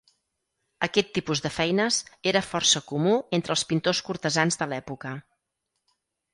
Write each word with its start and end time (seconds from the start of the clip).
Aquest 0.87 1.11
tipus 1.17 1.43
de 1.47 1.51
feines 1.57 1.99
era 2.33 2.43
força 2.47 2.83
comú 2.93 3.13
entre 3.41 3.57
els 3.59 3.67
pintors 3.73 4.03
cortesans 4.11 4.61
de 4.63 4.73
l'època. 4.73 5.17